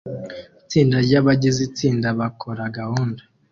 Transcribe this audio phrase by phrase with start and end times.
[0.61, 3.21] itsinda ryabagize itsinda bakora gahunda